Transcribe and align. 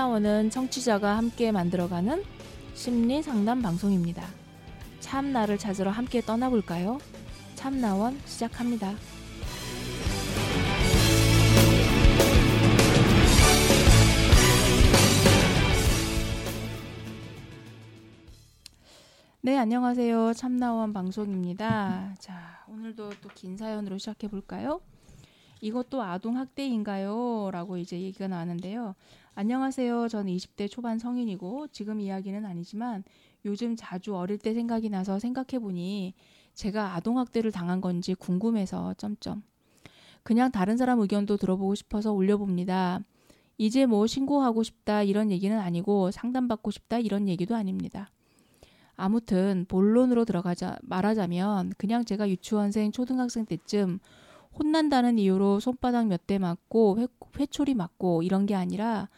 참나원은 0.00 0.48
청취자가 0.48 1.18
함께 1.18 1.52
만들어가는 1.52 2.24
심리 2.72 3.22
상담 3.22 3.60
방송입니다. 3.60 4.26
참나를 5.00 5.58
찾으러 5.58 5.90
함께 5.90 6.22
떠나볼까요? 6.22 6.98
참나원 7.54 8.18
시작합니다. 8.24 8.94
네, 19.42 19.56
안녕하세요. 19.56 20.34
참나원 20.34 20.92
방송입니다. 20.92 22.14
자, 22.18 22.64
오늘도 22.68 23.10
또 23.22 23.28
긴 23.34 23.56
사연으로 23.56 23.98
시작해 23.98 24.28
볼까요? 24.28 24.80
이것도 25.62 26.02
아동 26.02 26.36
학대인가요? 26.36 27.50
라고 27.52 27.76
이제 27.76 28.00
얘기가 28.00 28.28
나왔는데요. 28.28 28.94
안녕하세요. 29.34 30.08
저는 30.08 30.32
20대 30.34 30.68
초반 30.68 30.98
성인이고 30.98 31.68
지금 31.68 32.00
이야기는 32.00 32.44
아니지만 32.44 33.04
요즘 33.44 33.76
자주 33.76 34.16
어릴 34.16 34.38
때 34.38 34.52
생각이 34.52 34.90
나서 34.90 35.18
생각해 35.18 35.60
보니 35.60 36.14
제가 36.54 36.94
아동 36.94 37.18
학대를 37.18 37.52
당한 37.52 37.80
건지 37.80 38.14
궁금해서 38.14 38.94
점점 38.94 39.42
그냥 40.24 40.50
다른 40.50 40.76
사람 40.76 41.00
의견도 41.00 41.36
들어보고 41.36 41.74
싶어서 41.76 42.12
올려봅니다. 42.12 43.00
이제 43.56 43.86
뭐 43.86 44.06
신고하고 44.06 44.62
싶다 44.62 45.04
이런 45.04 45.30
얘기는 45.30 45.56
아니고 45.56 46.10
상담받고 46.10 46.72
싶다 46.72 46.98
이런 46.98 47.28
얘기도 47.28 47.54
아닙니다. 47.54 48.10
아무튼 48.96 49.64
본론으로 49.68 50.24
들어가자 50.24 50.76
말하자면 50.82 51.74
그냥 51.78 52.04
제가 52.04 52.28
유치원생 52.28 52.90
초등학생 52.92 53.46
때쯤 53.46 54.00
혼난다는 54.58 55.18
이유로 55.18 55.60
손바닥 55.60 56.06
몇 56.08 56.26
대 56.26 56.38
맞고 56.38 56.98
회, 57.00 57.06
회초리 57.38 57.74
맞고 57.74 58.22
이런 58.22 58.46
게 58.46 58.54
아니라 58.54 59.08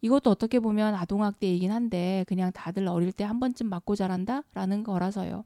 이것도 0.00 0.30
어떻게 0.30 0.58
보면 0.60 0.94
아동학대이긴 0.94 1.70
한데 1.70 2.24
그냥 2.28 2.52
다들 2.52 2.88
어릴 2.88 3.12
때 3.12 3.24
한 3.24 3.40
번쯤 3.40 3.68
맞고 3.68 3.94
자란다? 3.96 4.42
라는 4.54 4.82
거라서요. 4.82 5.44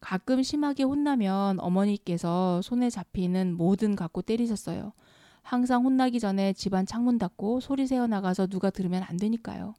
가끔 0.00 0.42
심하게 0.42 0.82
혼나면 0.84 1.60
어머니께서 1.60 2.62
손에 2.62 2.88
잡히는 2.90 3.54
뭐든 3.56 3.96
갖고 3.96 4.22
때리셨어요. 4.22 4.92
항상 5.42 5.84
혼나기 5.84 6.20
전에 6.20 6.52
집안 6.52 6.86
창문 6.86 7.18
닫고 7.18 7.60
소리 7.60 7.86
새어 7.86 8.06
나가서 8.06 8.46
누가 8.46 8.70
들으면 8.70 9.02
안 9.02 9.16
되니까요. 9.16 9.74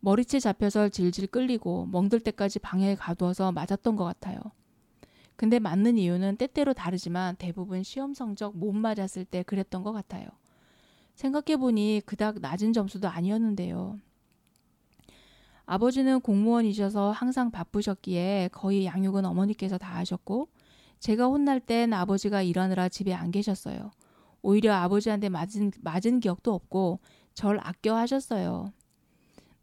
머리채 0.00 0.40
잡혀서 0.40 0.88
질질 0.90 1.28
끌리고 1.28 1.86
멍들 1.92 2.20
때까지 2.20 2.58
방에 2.58 2.94
가두어서 2.96 3.52
맞았던 3.52 3.96
것 3.96 4.04
같아요. 4.04 4.40
근데 5.42 5.58
맞는 5.58 5.98
이유는 5.98 6.36
때때로 6.36 6.72
다르지만 6.72 7.34
대부분 7.34 7.82
시험 7.82 8.14
성적 8.14 8.56
못 8.56 8.70
맞았을 8.70 9.24
때 9.24 9.42
그랬던 9.42 9.82
것 9.82 9.90
같아요. 9.90 10.24
생각해보니 11.16 12.02
그닥 12.06 12.38
낮은 12.38 12.72
점수도 12.72 13.08
아니었는데요. 13.08 13.98
아버지는 15.66 16.20
공무원이셔서 16.20 17.10
항상 17.10 17.50
바쁘셨기에 17.50 18.50
거의 18.52 18.86
양육은 18.86 19.24
어머니께서 19.24 19.78
다 19.78 19.96
하셨고 19.96 20.46
제가 21.00 21.26
혼날 21.26 21.58
땐 21.58 21.92
아버지가 21.92 22.42
일하느라 22.42 22.88
집에 22.88 23.12
안 23.12 23.32
계셨어요. 23.32 23.90
오히려 24.42 24.74
아버지한테 24.74 25.28
맞은, 25.28 25.72
맞은 25.80 26.20
기억도 26.20 26.54
없고 26.54 27.00
절 27.34 27.58
아껴 27.64 27.96
하셨어요. 27.96 28.72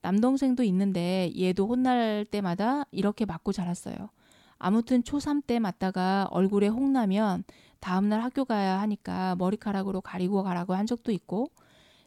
남동생도 0.02 0.62
있는데 0.64 1.32
얘도 1.40 1.68
혼날 1.68 2.26
때마다 2.30 2.84
이렇게 2.92 3.24
맞고 3.24 3.54
자랐어요. 3.54 4.10
아무튼 4.60 5.02
초3 5.02 5.42
때 5.48 5.58
맞다가 5.58 6.28
얼굴에 6.32 6.68
홍나면 6.68 7.46
다음날 7.80 8.22
학교 8.22 8.44
가야 8.46 8.80
하니까 8.82 9.36
머리카락으로 9.38 10.02
가리고 10.02 10.44
가라고 10.44 10.76
한 10.76 10.86
적도 10.86 11.12
있고 11.12 11.50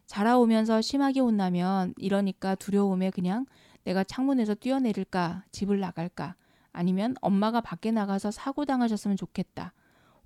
자라오면서 0.07 0.83
심하게 0.83 1.21
혼나면 1.21 1.95
이러니까 1.97 2.55
두려움에 2.55 3.11
그냥 3.11 3.47
내가 3.85 4.05
창문에서 4.05 4.55
뛰어내릴까 4.55 5.45
집을 5.51 5.81
나갈까 5.81 6.37
아니면 6.73 7.15
엄마가 7.23 7.63
밖에 7.63 7.91
나가서 7.91 8.31
사고 8.31 8.67
당하셨으면 8.67 9.17
좋겠다 9.17 9.73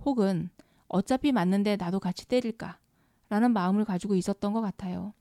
혹은 0.04 0.50
어차피 0.88 1.32
맞는데 1.32 1.76
나도 1.76 2.00
같이 2.00 2.26
때릴까 2.26 2.78
라는 3.28 3.52
마음을 3.52 3.84
가지고 3.84 4.14
있었던 4.14 4.52
것 4.52 4.60
같아요. 4.60 5.12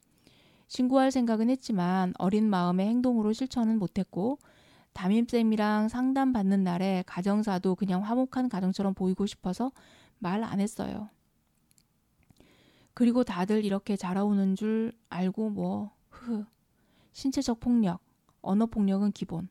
신고할 0.67 1.11
생각은 1.11 1.49
했지만 1.49 2.13
어린 2.17 2.49
마음의 2.49 2.87
행동으로 2.87 3.33
실천은 3.33 3.77
못했고 3.79 4.39
담임쌤이랑 4.95 5.89
상담 5.89 6.33
받는 6.33 6.63
날에 6.63 7.03
가정사도 7.07 7.75
그냥 7.75 8.03
화목한 8.03 8.49
가정처럼 8.49 8.95
보이고 8.95 9.27
싶어서 9.27 9.71
말 10.19 10.43
안 10.43 10.59
했어요. 10.61 11.09
그리고 12.93 13.23
다들 13.23 13.65
이렇게 13.65 13.95
자라오는 13.97 14.55
줄 14.55 14.93
알고 15.09 15.49
뭐, 15.51 15.91
흐, 16.09 16.45
신체적 17.13 17.59
폭력, 17.59 17.99
언어 18.41 18.65
폭력은 18.67 19.11
기본. 19.11 19.49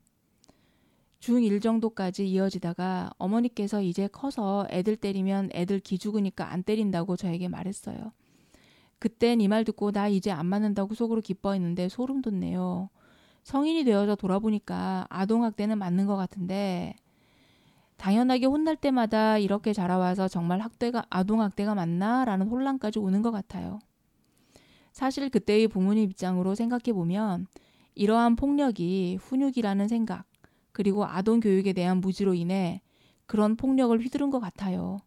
중1 1.21 1.63
정도까지 1.63 2.29
이어지다가 2.29 3.11
어머니께서 3.19 3.81
이제 3.83 4.09
커서 4.09 4.67
애들 4.71 4.97
때리면 4.97 5.51
애들 5.55 5.81
기죽으니까 5.81 6.53
안 6.53 6.63
때린다고 6.63 7.17
저에게 7.17 7.49
말했어요. 7.49 8.13
그땐 8.99 9.41
이 9.41 9.49
말 9.49 9.65
듣고 9.65 9.93
나 9.93 10.09
이제 10.09 10.31
안 10.31 10.47
맞는다고 10.47 10.95
속으로 10.95 11.21
기뻐했는데 11.21 11.89
소름 11.89 12.23
돋네요. 12.23 12.91
성인이 13.45 13.85
되어서 13.85 14.17
돌아보니까 14.17 15.07
아동학대는 15.11 15.79
맞는 15.79 16.07
것 16.07 16.17
같은데 16.17 16.97
당연하게 17.97 18.47
혼날 18.47 18.77
때마다 18.77 19.39
이렇게 19.39 19.73
자라와서 19.73 20.29
정말 20.29 20.61
학대가 20.61 21.05
아동학대가 21.11 21.75
맞나라는 21.75 22.49
혼란까지 22.49 22.99
오는 22.99 23.23
것 23.23 23.31
같아요. 23.31 23.79
사실 24.93 25.29
그때의 25.29 25.69
부모님 25.69 26.05
입장으로 26.11 26.55
생각해 26.55 26.93
보면 26.93 27.47
이러한 27.95 28.37
폭력이 28.37 29.19
훈육이라는 29.21 29.89
생각 29.89 30.25
그리고 30.73 31.05
아동 31.05 31.41
교육에 31.41 31.73
대한 31.73 31.99
무지로 31.99 32.35
인해 32.35 32.81
그런 33.27 33.57
폭력을 33.57 33.97
휘두른 33.99 34.31
것 34.31 34.41
같아요. 34.41 34.99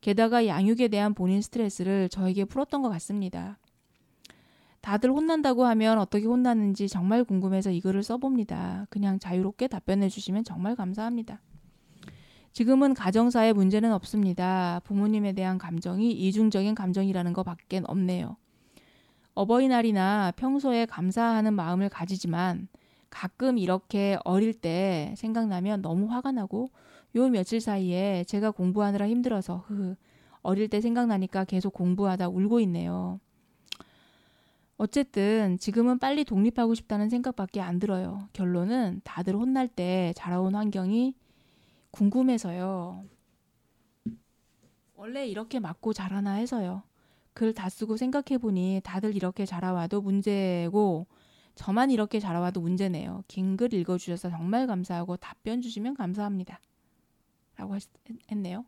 게다가 0.00 0.46
양육에 0.46 0.88
대한 0.88 1.14
본인 1.14 1.42
스트레스를 1.42 2.08
저에게 2.08 2.44
풀었던 2.44 2.82
것 2.82 2.88
같습니다. 2.90 3.58
다들 4.82 5.10
혼난다고 5.10 5.64
하면 5.64 5.98
어떻게 5.98 6.26
혼나는지 6.26 6.88
정말 6.88 7.24
궁금해서 7.24 7.70
이 7.70 7.80
글을 7.80 8.02
써봅니다. 8.02 8.86
그냥 8.90 9.18
자유롭게 9.20 9.68
답변해 9.68 10.08
주시면 10.08 10.42
정말 10.44 10.74
감사합니다. 10.74 11.40
지금은 12.52 12.92
가정사에 12.92 13.52
문제는 13.52 13.92
없습니다. 13.92 14.80
부모님에 14.84 15.32
대한 15.32 15.56
감정이 15.56 16.10
이중적인 16.10 16.74
감정이라는 16.74 17.32
것 17.32 17.44
밖엔 17.44 17.84
없네요. 17.86 18.36
어버이날이나 19.34 20.32
평소에 20.36 20.84
감사하는 20.86 21.54
마음을 21.54 21.88
가지지만 21.88 22.68
가끔 23.08 23.58
이렇게 23.58 24.18
어릴 24.24 24.52
때 24.52 25.14
생각나면 25.16 25.80
너무 25.80 26.10
화가 26.10 26.32
나고 26.32 26.70
요 27.14 27.28
며칠 27.28 27.60
사이에 27.60 28.24
제가 28.24 28.50
공부하느라 28.50 29.08
힘들어서 29.08 29.64
흐 29.68 29.94
어릴 30.42 30.68
때 30.68 30.80
생각나니까 30.80 31.44
계속 31.44 31.72
공부하다 31.72 32.28
울고 32.28 32.58
있네요. 32.60 33.20
어쨌든 34.82 35.58
지금은 35.58 36.00
빨리 36.00 36.24
독립하고 36.24 36.74
싶다는 36.74 37.08
생각밖에 37.08 37.60
안 37.60 37.78
들어요. 37.78 38.28
결론은 38.32 39.00
다들 39.04 39.36
혼날 39.36 39.68
때 39.68 40.12
자라온 40.16 40.56
환경이 40.56 41.14
궁금해서요. 41.92 43.04
원래 44.96 45.24
이렇게 45.28 45.60
맞고 45.60 45.92
자라나 45.92 46.32
해서요. 46.32 46.82
글 47.32 47.54
다 47.54 47.68
쓰고 47.68 47.96
생각해보니 47.96 48.80
다들 48.82 49.14
이렇게 49.14 49.46
자라와도 49.46 50.00
문제고 50.02 51.06
저만 51.54 51.92
이렇게 51.92 52.18
자라와도 52.18 52.60
문제네요. 52.60 53.22
긴 53.28 53.56
글 53.56 53.72
읽어주셔서 53.74 54.30
정말 54.30 54.66
감사하고 54.66 55.16
답변 55.16 55.62
주시면 55.62 55.94
감사합니다. 55.94 56.60
라고 57.56 57.76
했, 57.76 57.82
네요 58.36 58.64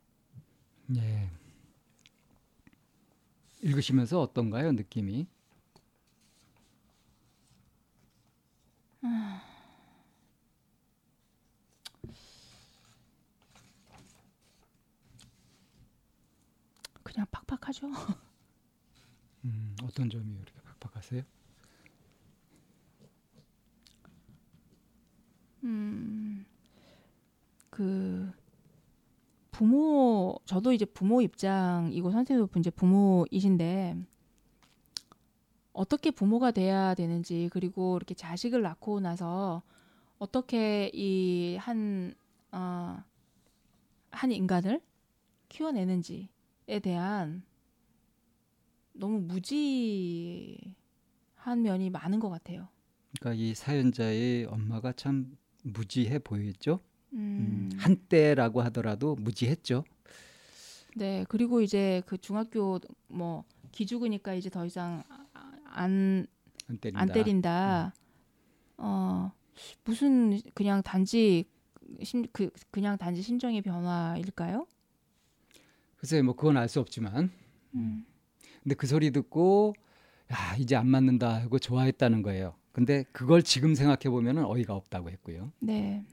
예. 0.96 1.28
읽으시면서 3.62 4.20
어떤가요, 4.20 4.70
느낌이? 4.72 5.26
그냥 17.02 17.26
팍팍하죠. 17.30 17.86
음, 19.44 19.76
어떤 19.82 20.08
점이 20.08 20.34
이렇게 20.34 20.52
팍팍하세요? 20.80 21.22
음, 25.64 26.44
그 27.70 28.32
부모 29.50 30.40
저도 30.44 30.72
이제 30.72 30.84
부모 30.84 31.20
입장이고 31.20 32.10
선생님도 32.10 32.58
이제 32.58 32.70
부모이신데 32.70 33.96
어떻게 35.74 36.12
부모가 36.12 36.52
돼야 36.52 36.94
되는지 36.94 37.50
그리고 37.52 37.96
이렇게 37.96 38.14
자식을 38.14 38.62
낳고 38.62 39.00
나서 39.00 39.62
어떻게 40.18 40.88
이한 40.94 42.14
어, 42.52 43.02
한 44.10 44.32
인간을 44.32 44.80
키워내는지에 45.48 46.78
대한 46.80 47.42
너무 48.92 49.18
무지한 49.18 50.56
한 51.34 51.62
면이 51.62 51.90
많은 51.90 52.20
것 52.20 52.30
같아요. 52.30 52.68
그러니까 53.18 53.42
이 53.42 53.54
사연자의 53.54 54.44
엄마가 54.46 54.92
참 54.92 55.36
무지해 55.64 56.20
보였죠. 56.20 56.80
음, 57.12 57.68
음, 57.72 57.78
한때라고 57.78 58.62
하더라도 58.62 59.16
무지했죠. 59.16 59.84
네 60.96 61.24
그리고 61.28 61.60
이제 61.60 62.02
그 62.06 62.16
중학교 62.16 62.78
뭐 63.08 63.42
기죽으니까 63.72 64.34
이제 64.34 64.48
더 64.48 64.64
이상 64.64 65.02
안 65.74 66.26
안 66.68 66.78
때린다. 66.78 67.00
안 67.00 67.12
때린다. 67.12 67.94
어 68.78 69.32
무슨 69.84 70.40
그냥 70.54 70.82
단지 70.82 71.44
심, 72.02 72.24
그 72.32 72.50
그냥 72.70 72.96
단지 72.96 73.22
심정의 73.22 73.60
변화일까요? 73.62 74.66
글쎄 75.96 76.22
뭐 76.22 76.34
그건 76.34 76.56
알 76.56 76.68
수 76.68 76.80
없지만 76.80 77.30
음. 77.74 78.04
근데 78.62 78.74
그 78.74 78.86
소리 78.86 79.10
듣고 79.10 79.74
야 80.32 80.56
이제 80.56 80.74
안 80.74 80.88
맞는다 80.88 81.42
하고 81.42 81.58
좋아했다는 81.58 82.22
거예요. 82.22 82.54
근데 82.72 83.04
그걸 83.12 83.42
지금 83.42 83.74
생각해 83.74 84.10
보면은 84.10 84.44
어이가 84.46 84.74
없다고 84.74 85.10
했고요. 85.10 85.52
네. 85.60 86.04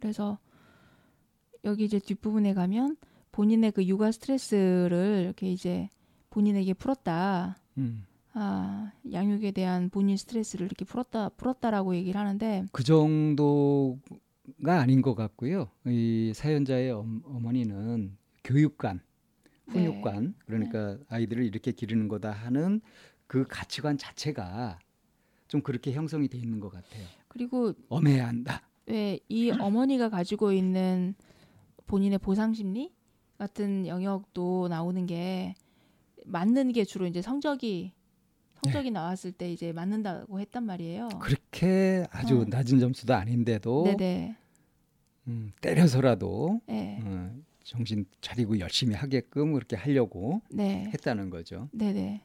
그래서 0.00 0.38
여기 1.64 1.84
이제 1.84 1.98
뒷부분에 1.98 2.54
가면 2.54 2.96
본인의 3.32 3.72
그 3.72 3.84
육아 3.84 4.10
스트레스를 4.12 5.22
이렇게 5.24 5.50
이제 5.52 5.88
본인에게 6.34 6.74
풀었다. 6.74 7.56
음. 7.78 8.04
아, 8.32 8.90
양육에 9.12 9.52
대한 9.52 9.88
본인 9.88 10.16
스트레스를 10.16 10.66
이렇게 10.66 10.84
풀었다, 10.84 11.28
풀었다라고 11.28 11.94
얘기를 11.94 12.20
하는데, 12.20 12.66
그 12.72 12.82
정도가 12.82 14.00
아닌 14.80 15.00
것 15.00 15.14
같고요. 15.14 15.68
이 15.86 16.32
사연자의 16.34 16.90
엄, 16.90 17.22
어머니는 17.24 18.16
교육관, 18.42 19.00
네. 19.66 19.86
훈육관 19.86 20.34
그러니까 20.44 20.98
아이들을 21.08 21.44
이렇게 21.44 21.70
기르는 21.70 22.08
거다 22.08 22.32
하는 22.32 22.80
그 23.28 23.44
가치관 23.48 23.96
자체가 23.96 24.80
좀 25.46 25.62
그렇게 25.62 25.92
형성이 25.92 26.26
돼 26.26 26.36
있는 26.36 26.58
것 26.58 26.70
같아요. 26.70 27.06
그리고 27.28 27.72
엄해야 27.88 28.26
한다. 28.26 28.62
왜이 28.86 29.52
어머니가 29.52 30.08
가지고 30.08 30.52
있는 30.52 31.14
본인의 31.86 32.18
보상 32.18 32.52
심리 32.52 32.92
같은 33.38 33.86
영역도 33.86 34.66
나오는 34.68 35.06
게 35.06 35.54
맞는 36.24 36.72
게 36.72 36.84
주로 36.84 37.06
이제 37.06 37.22
성적이 37.22 37.92
성적이 38.62 38.90
나왔을 38.92 39.32
때 39.32 39.52
이제 39.52 39.72
맞는다고 39.72 40.40
했단 40.40 40.64
말이에요. 40.64 41.08
그렇게 41.20 42.06
아주 42.10 42.40
어. 42.40 42.44
낮은 42.48 42.78
점수도 42.80 43.14
아닌데도 43.14 43.84
네네. 43.84 44.36
음, 45.28 45.52
때려서라도 45.60 46.60
네. 46.66 46.98
어, 47.04 47.30
정신 47.62 48.06
차리고 48.22 48.58
열심히 48.60 48.94
하게끔 48.94 49.52
그렇게 49.52 49.76
하려고 49.76 50.40
네. 50.50 50.84
했다는 50.94 51.28
거죠. 51.30 51.68
네네. 51.72 52.22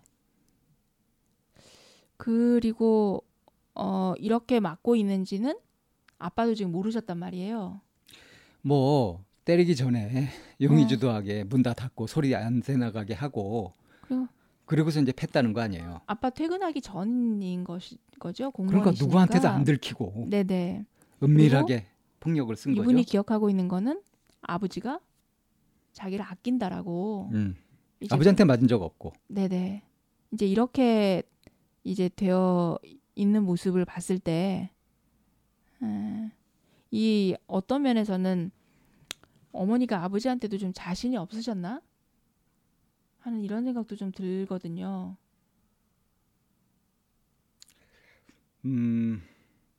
그리고 2.17 3.23
어 3.75 4.13
이렇게 4.17 4.59
맞고 4.59 4.95
있는지는 4.95 5.57
아빠도 6.17 6.53
지금 6.53 6.71
모르셨단 6.71 7.17
말이에요. 7.17 7.81
뭐 8.61 9.23
때리기 9.45 9.75
전에 9.75 10.25
어. 10.25 10.27
용의주도하게 10.61 11.45
문 11.45 11.63
다 11.63 11.73
닫고 11.73 12.07
소리 12.07 12.35
안 12.35 12.61
새나가게 12.61 13.13
하고 13.13 13.73
그리고 14.09 14.27
그리고서 14.65 14.99
이제 15.01 15.11
팼다는 15.11 15.53
거 15.53 15.61
아니에요. 15.61 16.01
아빠 16.05 16.29
퇴근하기 16.29 16.81
전인 16.81 17.63
것이 17.63 17.97
거죠. 18.19 18.51
그러니까. 18.51 18.91
누구한테도 18.91 19.47
안 19.47 19.63
들키고 19.63 20.27
네네. 20.29 20.85
은밀하게 21.23 21.87
폭력을 22.19 22.55
쓴 22.55 22.73
이분이 22.73 23.01
거죠. 23.01 23.11
기억하고 23.11 23.49
있는 23.49 23.67
거는 23.67 24.01
아버지가 24.41 24.99
자기를 25.93 26.23
아낀다라고. 26.25 27.29
음. 27.33 27.55
아버지한테 28.09 28.45
맞은 28.45 28.67
적 28.67 28.81
없고. 28.81 29.13
네네. 29.27 29.83
이제 30.31 30.45
이렇게 30.45 31.23
이제 31.83 32.09
되어 32.15 32.77
있는 33.15 33.43
모습을 33.43 33.83
봤을 33.85 34.19
때, 34.19 34.69
음, 35.81 36.31
이 36.91 37.35
어떤 37.47 37.81
면에서는 37.81 38.51
어머니가 39.51 40.03
아버지한테도 40.03 40.57
좀 40.57 40.71
자신이 40.73 41.17
없으셨나? 41.17 41.81
하는 43.19 43.41
이런 43.41 43.63
생각도 43.63 43.95
좀 43.95 44.11
들거든요. 44.11 45.15
음, 48.65 49.21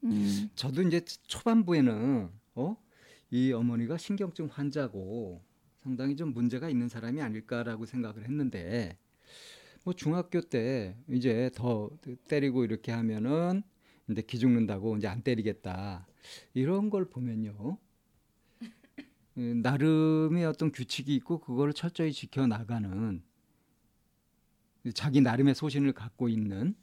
음, 0.04 0.50
저도 0.54 0.82
이제 0.82 1.00
초반부에는 1.26 2.30
어? 2.54 2.76
이 3.30 3.52
어머니가 3.52 3.96
신경증 3.98 4.46
환자고 4.50 5.42
상당히 5.82 6.16
좀 6.16 6.32
문제가 6.32 6.68
있는 6.68 6.88
사람이 6.88 7.20
아닐까라고 7.20 7.86
생각을 7.86 8.24
했는데 8.24 8.98
뭐 9.84 9.94
중학교 9.94 10.40
때 10.40 10.96
이제 11.08 11.50
더 11.54 11.90
때리고 12.28 12.64
이렇게 12.64 12.92
하면은 12.92 13.62
이제 14.08 14.22
기 14.22 14.38
죽는다고 14.38 14.96
이제 14.96 15.06
안 15.06 15.22
때리겠다 15.22 16.06
이런 16.54 16.90
걸 16.90 17.08
보면요 17.08 17.78
음, 19.38 19.60
나름의 19.62 20.44
어떤 20.44 20.72
규칙이 20.72 21.14
있고 21.16 21.38
그거를 21.38 21.72
철저히 21.72 22.12
지켜 22.12 22.46
나가는 22.46 23.22
자기 24.94 25.20
나름의 25.20 25.54
소신을 25.54 25.92
갖고 25.92 26.28
있는 26.28 26.74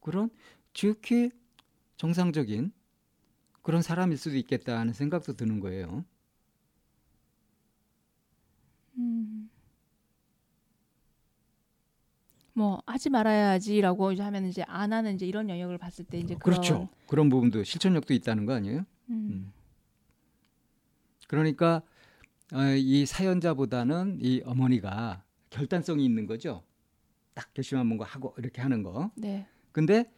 그런 0.00 0.30
지극히 0.72 1.30
정상적인 1.96 2.72
그런 3.62 3.82
사람일 3.82 4.16
수도 4.16 4.36
있겠다 4.36 4.78
하는 4.78 4.92
생각도 4.92 5.34
드는 5.34 5.60
거예요. 5.60 6.04
음. 8.96 9.50
뭐 12.54 12.82
하지 12.86 13.08
말아야지라고 13.08 14.12
이제 14.12 14.22
하면 14.22 14.46
이제 14.46 14.62
안 14.66 14.92
하는 14.92 15.14
이제 15.14 15.26
이런 15.26 15.48
영역을 15.48 15.78
봤을 15.78 16.04
때 16.04 16.18
이제 16.18 16.34
그런, 16.34 16.60
그렇죠. 16.60 16.88
그런 17.06 17.28
부분도 17.28 17.64
실천력도 17.64 18.12
있다는 18.14 18.44
거 18.44 18.52
아니에요? 18.52 18.84
음, 19.08 19.52
그러니까 21.28 21.82
어, 22.52 22.62
이 22.76 23.06
사연자보다는 23.06 24.18
이 24.20 24.42
어머니가 24.44 25.24
결단성이 25.48 26.04
있는 26.04 26.26
거죠. 26.26 26.62
딱 27.34 27.52
결심한 27.54 27.86
뭔가 27.86 28.04
하고 28.04 28.34
이렇게 28.38 28.60
하는 28.62 28.82
거. 28.82 29.10
네, 29.16 29.46
근데 29.72 30.10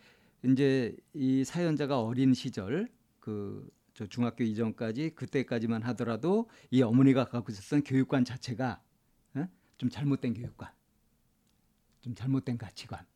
이제 0.42 0.96
이 1.14 1.44
사연자가 1.44 2.00
어린 2.00 2.34
시절 2.34 2.88
그 3.20 3.68
저 3.94 4.06
중학교 4.08 4.42
이전까지 4.42 5.10
그때까지만 5.14 5.82
하더라도 5.82 6.50
이 6.70 6.82
어머니가 6.82 7.26
갖고 7.26 7.52
있었던 7.52 7.84
교육관 7.84 8.24
자체가 8.24 8.82
어? 9.36 9.48
좀 9.78 9.88
잘못된 9.88 10.34
교육관, 10.34 10.70
좀 12.00 12.14
잘못된 12.14 12.58
가치관을 12.58 13.06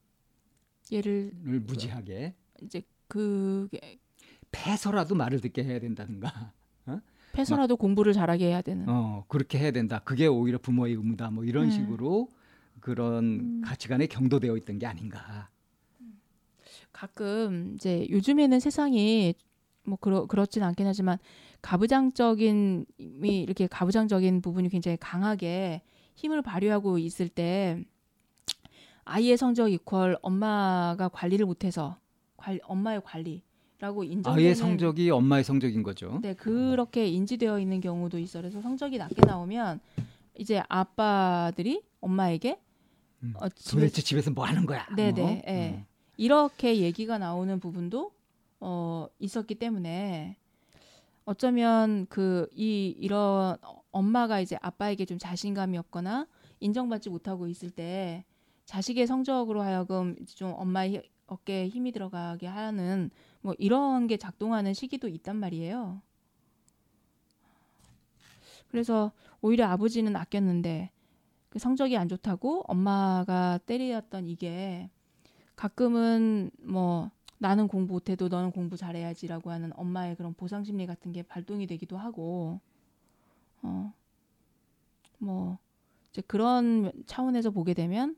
얘를 0.93 1.33
무지하게 1.35 2.37
이제 2.63 2.83
그게 3.09 3.99
패서라도 4.53 5.17
말을 5.17 5.41
듣게 5.41 5.65
해야 5.65 5.81
된다든가, 5.81 6.55
패서라도 7.33 7.77
공부를 7.77 8.13
잘하게 8.13 8.47
해야 8.47 8.63
되는. 8.63 8.89
어 8.89 9.25
그렇게 9.27 9.59
해야 9.59 9.73
된다. 9.73 9.99
그게 10.05 10.29
오히려 10.29 10.59
부모의 10.59 10.95
의무다. 10.95 11.31
뭐 11.33 11.45
이런 11.45 11.65
음. 11.65 11.71
식으로 11.71 12.29
그런 12.81 13.25
음. 13.25 13.63
가치관에 13.65 14.07
경도되어 14.07 14.57
있던 14.59 14.79
게 14.79 14.87
아닌가. 14.87 15.49
가끔 16.93 17.75
이제 17.75 18.07
요즘에는 18.11 18.59
세상이 18.61 19.35
뭐 19.85 19.99
그러, 20.01 20.27
그렇진 20.27 20.63
않긴 20.63 20.87
하지만 20.87 21.19
가부장적인 21.63 22.87
이 22.99 23.41
이렇게 23.41 23.67
가부장적인 23.67 24.43
부분이 24.43 24.69
굉장히 24.69 24.97
강하게 24.99 25.83
힘을 26.17 26.43
발휘하고 26.43 26.99
있을 26.99 27.29
때 27.29 27.85
아이의 29.05 29.37
성적 29.37 29.69
이퀄 29.69 30.19
엄마가 30.21 31.09
관리를 31.09 31.47
못해서 31.47 31.99
관, 32.37 32.59
엄마의 32.65 33.01
관리라고 33.05 34.05
인정되는 34.05 34.39
아이의 34.39 34.55
성적이 34.55 35.11
엄마의 35.11 35.45
성적인 35.45 35.83
거죠. 35.83 36.19
네 36.23 36.35
그렇게 36.35 37.07
인지되어 37.07 37.59
있는 37.59 37.81
경우도 37.81 38.19
있어 38.19 38.41
그래서 38.41 38.61
성적이 38.61 38.99
낮게 38.99 39.23
나오면 39.27 39.81
이제 40.37 40.63
아빠들이 40.69 41.83
엄마에게 42.01 42.59
음. 43.23 43.33
어, 43.37 43.49
집에 43.49 43.81
도대체 43.83 44.03
집에서 44.03 44.31
뭐 44.31 44.45
하는 44.45 44.65
거야? 44.67 44.87
네네, 44.97 45.21
뭐? 45.21 45.43
예. 45.49 45.71
음. 45.77 45.85
이렇게 46.17 46.79
얘기가 46.79 47.19
나오는 47.19 47.59
부분도 47.61 48.13
어, 48.61 49.07
있었기 49.19 49.55
때문에 49.57 50.37
어쩌면 51.25 52.07
그 52.09 52.49
이 52.55 52.95
이런 52.99 53.57
엄마가 53.93 54.41
이제 54.41 54.57
아빠에게 54.63 55.05
좀 55.05 55.19
자신감이 55.19 55.77
없거나 55.79 56.27
인정받지 56.61 57.11
못하고 57.11 57.47
있을 57.49 57.71
때 57.71 58.25
자식의 58.65 59.07
성적으로 59.07 59.63
하여금 59.63 60.17
좀 60.27 60.53
엄마의 60.57 60.93
히- 60.93 61.03
어깨에 61.27 61.69
힘이 61.69 61.93
들어가게 61.93 62.47
하는 62.47 63.11
뭐 63.43 63.55
이런 63.59 64.07
게 64.07 64.17
작동하는 64.17 64.73
시기도 64.75 65.09
있단 65.09 65.37
말이에요. 65.37 66.01
그래서 68.71 69.13
오히려 69.41 69.67
아버지는 69.67 70.17
아꼈는데 70.17 70.91
그 70.91 70.98
성적이 71.59 71.97
안 71.97 72.09
좋다고 72.09 72.65
엄마가 72.69 73.59
때리었던 73.67 74.27
이게 74.27 74.91
가끔은 75.57 76.51
뭐 76.63 77.11
나는 77.39 77.69
공부 77.69 77.95
못해도 77.95 78.29
너는 78.29 78.51
공부 78.53 78.77
잘해야지라고 78.77 79.51
하는 79.51 79.73
엄마의 79.77 80.17
그런 80.17 80.35
보상 80.35 80.65
심리 80.65 80.87
같은 80.87 81.13
게 81.13 81.23
발동이 81.23 81.67
되기도 81.67 81.97
하고 81.99 82.61
어 83.63 83.93
뭐 85.19 85.59
이제 86.11 86.23
그런 86.23 86.93
차원에서 87.07 87.51
보게 87.51 87.75
되면 87.75 88.17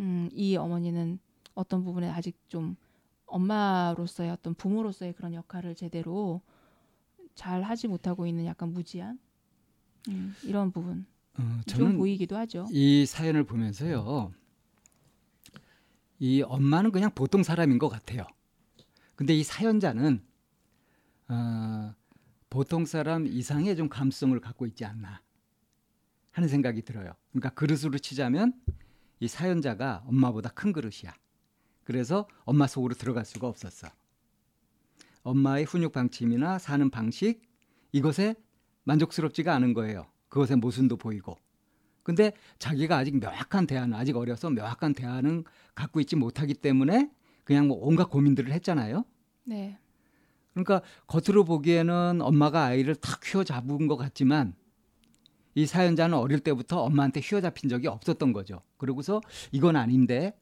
음, 0.00 0.28
이 0.32 0.56
어머니는 0.56 1.18
어떤 1.54 1.84
부분에 1.84 2.10
아직 2.10 2.36
좀 2.48 2.76
엄마로서의 3.26 4.30
어떤 4.30 4.54
부모로서의 4.54 5.14
그런 5.14 5.34
역할을 5.34 5.74
제대로 5.74 6.42
잘 7.34 7.62
하지 7.62 7.88
못하고 7.88 8.26
있는 8.26 8.44
약간 8.46 8.72
무지한 8.72 9.18
음, 10.08 10.34
이런 10.42 10.70
부분 10.70 11.06
어, 11.38 11.60
저는 11.66 11.98
보이기도 11.98 12.36
하죠. 12.36 12.66
이 12.70 13.06
사연을 13.06 13.44
보면서요. 13.44 14.32
이 16.18 16.42
엄마는 16.42 16.92
그냥 16.92 17.10
보통 17.14 17.42
사람인 17.42 17.78
것 17.78 17.88
같아요. 17.88 18.26
근데 19.14 19.34
이 19.34 19.42
사연자는 19.42 20.22
어, 21.28 21.94
보통 22.48 22.86
사람 22.86 23.26
이상의 23.26 23.76
좀 23.76 23.88
감성을 23.88 24.38
갖고 24.40 24.66
있지 24.66 24.84
않나 24.84 25.20
하는 26.32 26.48
생각이 26.48 26.82
들어요. 26.82 27.12
그러니까 27.30 27.50
그릇으로 27.50 27.98
치자면 27.98 28.54
이 29.20 29.28
사연자가 29.28 30.04
엄마보다 30.06 30.50
큰 30.50 30.72
그릇이야. 30.72 31.14
그래서 31.84 32.28
엄마 32.44 32.66
속으로 32.66 32.94
들어갈 32.94 33.24
수가 33.24 33.46
없었어. 33.46 33.88
엄마의 35.22 35.64
훈육 35.64 35.92
방침이나 35.92 36.58
사는 36.58 36.88
방식 36.90 37.42
이것에 37.92 38.34
만족스럽지가 38.84 39.54
않은 39.54 39.74
거예요. 39.74 40.06
그것의 40.36 40.58
모순도 40.58 40.98
보이고. 40.98 41.38
근데 42.02 42.32
자기가 42.58 42.98
아직 42.98 43.18
명확한 43.18 43.66
대안은 43.66 43.94
아직 43.96 44.16
어려서 44.16 44.50
명확한 44.50 44.92
대안은 44.92 45.44
갖고 45.74 45.98
있지 46.00 46.14
못하기 46.14 46.54
때문에 46.54 47.10
그냥 47.44 47.68
뭐 47.68 47.78
온갖 47.80 48.10
고민들을 48.10 48.52
했잖아요. 48.52 49.04
네, 49.44 49.78
그러니까 50.52 50.82
겉으로 51.06 51.44
보기에는 51.44 52.20
엄마가 52.20 52.64
아이를 52.64 52.94
탁 52.96 53.20
휘어잡은 53.24 53.86
것 53.86 53.96
같지만 53.96 54.54
이 55.54 55.64
사연자는 55.64 56.18
어릴 56.18 56.40
때부터 56.40 56.82
엄마한테 56.82 57.20
휘어잡힌 57.20 57.70
적이 57.70 57.88
없었던 57.88 58.32
거죠. 58.34 58.60
그러고서 58.76 59.22
이건 59.52 59.74
아닌데 59.74 60.38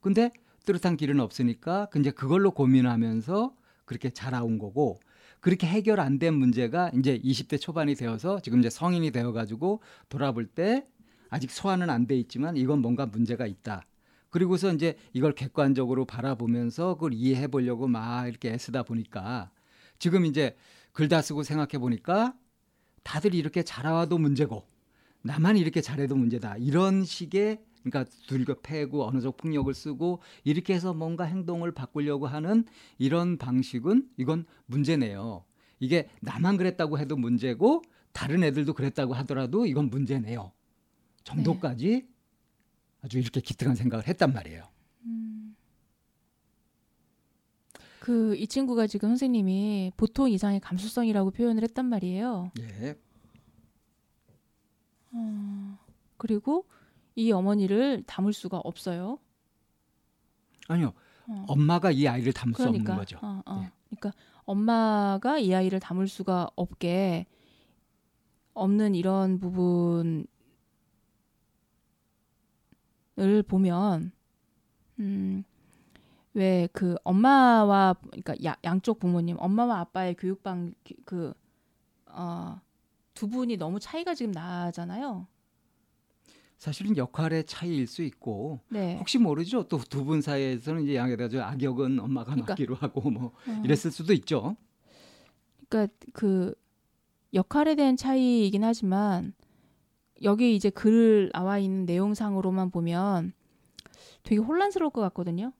근데 0.00 0.30
뚜렷한 0.66 0.98
길은 0.98 1.20
없으니까 1.20 1.88
이제 1.96 2.10
그걸로 2.10 2.50
고민하면서 2.50 3.54
그렇게 3.86 4.10
자라온 4.10 4.58
거고 4.58 5.00
그렇게 5.46 5.68
해결 5.68 6.00
안 6.00 6.18
된 6.18 6.34
문제가 6.34 6.90
이제 6.92 7.20
20대 7.20 7.60
초반이 7.60 7.94
되어서 7.94 8.40
지금 8.40 8.58
이제 8.58 8.68
성인이 8.68 9.12
되어 9.12 9.30
가지고 9.30 9.80
돌아볼 10.08 10.44
때 10.44 10.84
아직 11.30 11.52
소화는 11.52 11.88
안 11.88 12.08
돼 12.08 12.16
있지만 12.18 12.56
이건 12.56 12.80
뭔가 12.80 13.06
문제가 13.06 13.46
있다. 13.46 13.82
그리고서 14.30 14.72
이제 14.72 14.96
이걸 15.12 15.32
객관적으로 15.36 16.04
바라보면서 16.04 16.94
그걸 16.94 17.12
이해해 17.14 17.46
보려고 17.46 17.86
막 17.86 18.26
이렇게 18.26 18.50
애쓰다 18.54 18.82
보니까 18.82 19.52
지금 20.00 20.24
이제 20.26 20.56
글 20.90 21.08
다 21.08 21.22
쓰고 21.22 21.44
생각해 21.44 21.78
보니까 21.78 22.34
다들 23.04 23.32
이렇게 23.32 23.62
잘해와도 23.62 24.18
문제고 24.18 24.66
나만 25.22 25.58
이렇게 25.58 25.80
잘해도 25.80 26.16
문제다. 26.16 26.56
이런 26.56 27.04
식의 27.04 27.60
그러니까 27.90 28.10
두들겨 28.26 28.60
패고 28.62 29.04
언어적 29.04 29.36
폭력을 29.36 29.72
쓰고 29.72 30.20
이렇게 30.42 30.74
해서 30.74 30.92
뭔가 30.92 31.24
행동을 31.24 31.72
바꾸려고 31.72 32.26
하는 32.26 32.64
이런 32.98 33.38
방식은 33.38 34.10
이건 34.16 34.44
문제네요. 34.66 35.44
이게 35.78 36.08
나만 36.20 36.56
그랬다고 36.56 36.98
해도 36.98 37.16
문제고 37.16 37.82
다른 38.12 38.42
애들도 38.42 38.74
그랬다고 38.74 39.14
하더라도 39.14 39.66
이건 39.66 39.88
문제네요. 39.90 40.50
정도까지 41.22 42.08
아주 43.02 43.18
이렇게 43.18 43.40
기특한 43.40 43.76
생각을 43.76 44.08
했단 44.08 44.32
말이에요. 44.32 44.64
그이 48.00 48.46
친구가 48.46 48.86
지금 48.86 49.10
선생님이 49.10 49.92
보통 49.96 50.30
이상의 50.30 50.60
감수성이라고 50.60 51.32
표현을 51.32 51.62
했단 51.64 51.86
말이에요. 51.86 52.52
예. 52.60 52.96
그리고 56.16 56.66
이 57.16 57.32
어머니를 57.32 58.04
담을 58.06 58.32
수가 58.32 58.58
없어요. 58.58 59.18
아니요. 60.68 60.92
어. 61.28 61.44
엄마가 61.48 61.90
이 61.90 62.06
아이를 62.06 62.32
담을 62.32 62.54
수 62.54 62.58
그러니까, 62.58 62.92
없는 62.92 62.96
거죠. 62.96 63.18
어, 63.20 63.42
어. 63.46 63.62
예. 63.64 63.70
그러니까 63.90 64.12
엄마가 64.44 65.38
이 65.38 65.52
아이를 65.54 65.80
담을 65.80 66.06
수가 66.06 66.50
없게 66.54 67.26
없는 68.54 68.94
이런 68.94 69.40
부분을 69.40 70.26
보면 73.48 74.12
음, 75.00 75.44
왜 76.34 76.68
그 76.72 76.96
엄마와 77.02 77.94
그러니까 78.10 78.34
야, 78.44 78.56
양쪽 78.62 78.98
부모님 78.98 79.36
엄마와 79.38 79.80
아빠의 79.80 80.14
교육방 80.16 80.74
그 81.04 81.32
어, 82.06 82.60
두 83.14 83.28
분이 83.28 83.56
너무 83.56 83.80
차이가 83.80 84.14
지금 84.14 84.32
나잖아요. 84.32 85.26
사실은 86.58 86.96
역할의 86.96 87.44
차이일 87.44 87.86
수 87.86 88.02
있고 88.02 88.60
네. 88.70 88.96
혹시 88.98 89.18
모르죠. 89.18 89.64
또 89.68 89.78
두 89.78 90.04
분 90.04 90.22
사이에서는 90.22 90.82
이제 90.84 90.96
양에다가 90.96 91.48
악역은 91.50 92.00
엄마가 92.00 92.30
그러니까. 92.32 92.52
맡기로 92.52 92.74
하고 92.76 93.10
뭐 93.10 93.26
어. 93.46 93.62
이랬을 93.64 93.90
수도 93.90 94.12
있죠. 94.14 94.56
그러니까 95.68 95.92
그 96.12 96.54
역할에 97.34 97.74
대한 97.74 97.96
차이이긴 97.96 98.64
하지만 98.64 99.34
여기 100.22 100.56
이제 100.56 100.70
글 100.70 101.30
나와 101.34 101.58
있는 101.58 101.84
내용상으로만 101.84 102.70
보면 102.70 103.32
되게 104.22 104.40
혼란스러울 104.40 104.90
것 104.90 105.02
같거든요. 105.02 105.52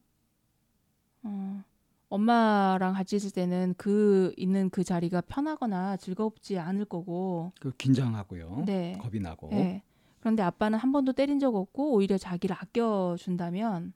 어, 1.23 1.63
엄마랑 2.09 2.95
같이 2.95 3.17
있을 3.17 3.33
때는 3.33 3.75
그 3.77 4.33
있는 4.37 4.71
그 4.71 4.83
자리가 4.85 5.21
편하거나 5.23 5.97
즐겁지 5.99 6.59
않을 6.59 6.85
거고, 6.87 7.53
그 7.61 7.73
긴장하고요. 7.77 8.63
네. 8.67 8.97
겁이 9.01 9.21
나고. 9.21 9.49
네. 9.51 9.83
그런데 10.27 10.43
아빠는 10.43 10.77
한 10.77 10.91
번도 10.91 11.13
때린 11.13 11.39
적 11.39 11.55
없고 11.55 11.95
오히려 11.95 12.19
자기를 12.19 12.57
아껴준다면 12.59 13.93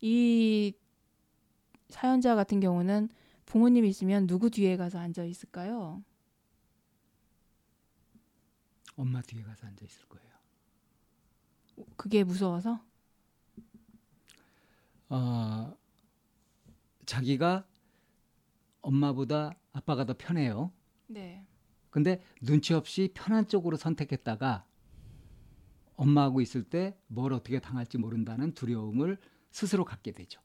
이 0.00 0.74
사연자 1.90 2.34
같은 2.34 2.58
경우는 2.58 3.08
부모님이 3.46 3.88
있으면 3.88 4.26
누구 4.26 4.50
뒤에 4.50 4.76
가서 4.76 4.98
앉아 4.98 5.22
있을까요? 5.22 6.02
엄마 8.96 9.22
뒤에 9.22 9.44
가서 9.44 9.64
앉아 9.68 9.84
있을 9.84 10.08
거예요. 10.08 10.26
그게 11.96 12.24
무서워서? 12.24 12.80
어, 15.08 15.76
자기가 17.06 17.64
엄마보다 18.80 19.54
아빠가 19.72 20.04
더 20.04 20.16
편해요. 20.18 20.72
네. 21.06 21.46
근데 21.90 22.20
눈치 22.40 22.74
없이 22.74 23.12
편한 23.14 23.46
쪽으로 23.46 23.76
선택했다가 23.76 24.66
엄마하고 25.96 26.40
있을 26.40 26.64
때 26.64 26.96
뭘 27.06 27.32
어떻게 27.32 27.58
당할지 27.60 27.98
모른다는 27.98 28.52
두려움을 28.54 29.18
스스로 29.50 29.84
갖게 29.84 30.12
되죠. 30.12 30.40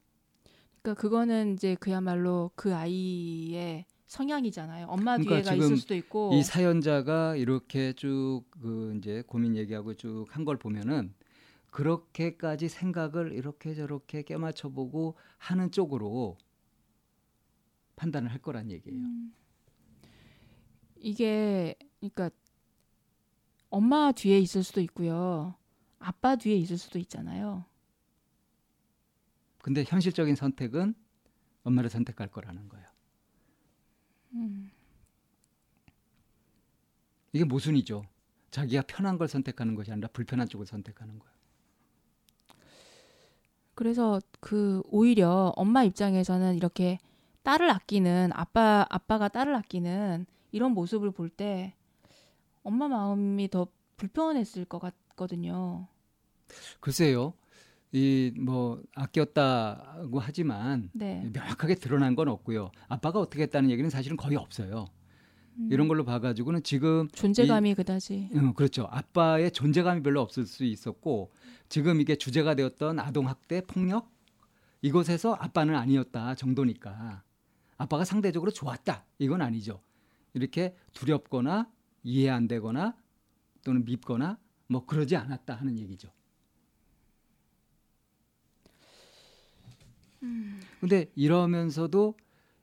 그러니까 0.81 1.01
그거는 1.01 1.53
이제 1.53 1.75
그야말로 1.75 2.51
그 2.55 2.73
아이의 2.75 3.85
성향이잖아요. 4.07 4.87
엄마 4.87 5.17
그러니까 5.17 5.51
뒤에가 5.51 5.55
있을 5.55 5.77
수도 5.77 5.95
있고. 5.95 6.31
이 6.33 6.43
사연자가 6.43 7.35
이렇게 7.35 7.93
쭉 7.93 8.45
그 8.61 8.95
이제 8.97 9.23
고민 9.27 9.55
얘기하고 9.55 9.93
쭉 9.95 10.27
한 10.31 10.45
걸 10.45 10.57
보면은 10.57 11.13
그렇게까지 11.71 12.69
생각을 12.69 13.33
이렇게 13.33 13.73
저렇게 13.75 14.23
껴맞춰 14.23 14.69
보고 14.69 15.15
하는 15.37 15.71
쪽으로 15.71 16.37
판단을 17.95 18.31
할 18.31 18.39
거란 18.41 18.71
얘기예요. 18.71 18.97
음. 18.99 19.33
이게 20.99 21.75
그러니까 21.99 22.29
엄마 23.69 24.11
뒤에 24.11 24.39
있을 24.39 24.63
수도 24.63 24.81
있고요. 24.81 25.55
아빠 25.99 26.35
뒤에 26.35 26.55
있을 26.55 26.77
수도 26.77 26.99
있잖아요. 26.99 27.65
근데 29.61 29.83
현실적인 29.85 30.35
선택은 30.35 30.95
엄마를 31.63 31.89
선택할 31.89 32.29
거라는 32.29 32.69
거예요. 32.69 32.87
음. 34.33 34.71
이게 37.33 37.43
모순이죠. 37.43 38.05
자기가 38.51 38.83
편한 38.87 39.17
걸 39.17 39.27
선택하는 39.27 39.75
것이 39.75 39.91
아니라 39.91 40.07
불편한 40.13 40.47
쪽을 40.47 40.65
선택하는 40.65 41.19
거예요. 41.19 41.35
그래서 43.75 44.19
그 44.39 44.81
오히려 44.85 45.53
엄마 45.55 45.83
입장에서는 45.83 46.55
이렇게 46.55 46.97
딸을 47.43 47.69
아끼는 47.69 48.31
아빠 48.33 48.85
아빠가 48.89 49.27
딸을 49.27 49.53
아끼는 49.55 50.25
이런 50.51 50.71
모습을 50.71 51.11
볼 51.11 51.29
때 51.29 51.75
엄마 52.67 52.89
마음이 52.89 53.49
더 53.49 53.67
불편했을 53.95 54.65
것 54.65 54.79
같거든요. 54.79 55.87
글쎄요. 56.81 57.33
이 57.93 58.33
뭐 58.37 58.83
아꼈다고 58.93 60.19
하지만 60.19 60.89
네. 60.93 61.29
명확하게 61.31 61.75
드러난 61.75 62.13
건 62.15 62.27
없고요. 62.27 62.71
아빠가 62.89 63.19
어떻게 63.19 63.43
했다는 63.43 63.69
얘기는 63.69 63.89
사실은 63.89 64.17
거의 64.17 64.35
없어요. 64.35 64.87
음. 65.55 65.69
이런 65.71 65.87
걸로 65.87 66.03
봐가지고는 66.03 66.63
지금 66.63 67.07
존재감이 67.13 67.73
그다지. 67.73 68.29
음, 68.33 68.53
그렇죠. 68.53 68.85
아빠의 68.91 69.51
존재감이 69.51 70.03
별로 70.03 70.19
없을 70.19 70.45
수 70.45 70.65
있었고 70.65 71.31
지금 71.69 72.01
이게 72.01 72.17
주제가 72.17 72.55
되었던 72.55 72.99
아동 72.99 73.29
학대 73.29 73.61
폭력 73.61 74.11
이것에서 74.81 75.35
아빠는 75.35 75.73
아니었다 75.73 76.35
정도니까 76.35 77.23
아빠가 77.77 78.03
상대적으로 78.03 78.51
좋았다 78.51 79.05
이건 79.19 79.41
아니죠. 79.41 79.81
이렇게 80.33 80.75
두렵거나 80.91 81.71
이해 82.07 82.29
안 82.29 82.47
되거나 82.47 82.95
또는 83.65 83.83
밉거나 83.83 84.39
뭐 84.67 84.85
그러지 84.85 85.17
않았다 85.17 85.55
하는 85.55 85.77
얘기죠. 85.77 86.09
음. 90.23 90.61
근데 90.79 91.11
이러면서도 91.15 92.15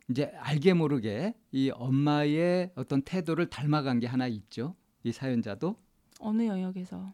이제 0.09 0.33
알게 0.37 0.73
모르게 0.73 1.35
이 1.53 1.71
엄마의 1.71 2.73
어떤 2.75 3.03
태도를 3.03 3.51
닮아간 3.51 4.01
게 4.01 4.07
하나 4.07 4.27
있죠. 4.29 4.75
이 5.03 5.13
사연자도. 5.13 5.77
어느 6.21 6.47
영역에서? 6.47 7.13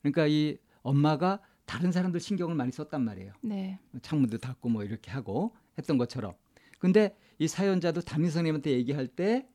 그러니까 0.00 0.28
이 0.28 0.58
엄마가 0.82 1.40
다른 1.64 1.90
사람들 1.90 2.20
신경을 2.20 2.54
많이 2.54 2.70
썼단 2.70 3.02
말이에요. 3.02 3.32
네. 3.40 3.80
창문도 4.00 4.38
닫고 4.38 4.68
뭐 4.68 4.84
이렇게 4.84 5.10
하고 5.10 5.56
했던 5.76 5.98
것처럼. 5.98 6.34
근데 6.78 7.16
이 7.38 7.48
사연자도 7.48 8.02
담임 8.02 8.26
선생님한테 8.26 8.70
얘기할 8.72 9.08
때 9.08 9.48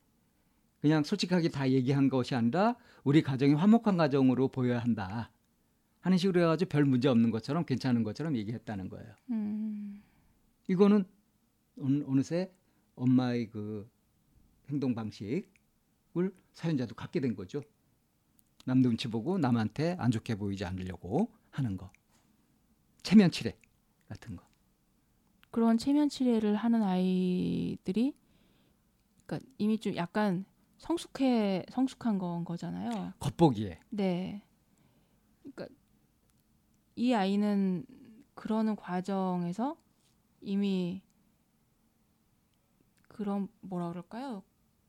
그냥 0.82 1.04
솔직하게 1.04 1.50
다 1.50 1.70
얘기한 1.70 2.10
것이 2.10 2.36
아니라 2.36 2.76
우리 3.04 3.22
가정이 3.22 3.54
화목한 3.54 3.98
가정으로 3.98 4.50
보여야 4.50 4.80
한다. 4.80 5.32
하는 6.02 6.18
식으로 6.18 6.42
해가지고 6.42 6.70
별 6.70 6.86
문제 6.86 7.10
없는 7.10 7.32
것처럼 7.32 7.66
괜찮은 7.66 8.04
것처럼 8.04 8.36
얘기했다는 8.38 8.88
거예요. 8.90 9.14
음. 9.32 10.02
이거는 10.68 11.06
어느- 11.80 12.04
어느새 12.08 12.52
엄마의 12.96 13.50
그 13.50 13.90
행동 14.70 14.94
방식을 14.96 15.46
사연자도 16.54 16.96
갖게 16.96 17.20
된 17.20 17.36
거죠. 17.36 17.62
남 18.66 18.82
눈치 18.82 19.08
보고 19.08 19.38
남한테 19.38 19.96
안 20.00 20.12
좋게 20.12 20.36
보이지 20.36 20.66
않으려고 20.66 21.32
하는 21.52 21.78
거. 21.78 21.92
체면 23.04 23.32
칠해 23.32 23.56
같은 24.10 24.36
거. 24.36 24.46
그런 25.52 25.78
체면 25.78 26.10
치레를 26.10 26.56
하는 26.56 26.84
아이들이 26.84 28.14
그러니까 29.26 29.50
이미 29.58 29.78
좀 29.80 29.96
약간 29.96 30.46
성숙해 30.78 31.66
성숙한 31.70 32.18
건 32.18 32.44
거잖아요. 32.46 33.14
겉보기에. 33.20 33.80
네. 33.90 34.42
그러니까 35.42 35.68
이 36.96 37.14
아이는 37.14 37.86
그러는 38.36 38.76
과정에서 38.76 39.76
이미 40.42 41.02
그런 43.08 43.48
뭐라 43.62 43.90
그럴까요? 43.90 44.44